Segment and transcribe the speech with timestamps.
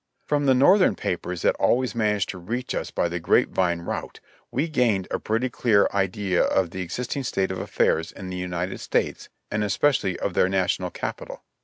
[0.25, 4.19] From the Northern papers that always managed to reach us by the grape vine route,
[4.49, 8.35] we gained a pretty clear idea of the ex isting state of affairs in the
[8.35, 11.43] United States, and especially of their National Capital.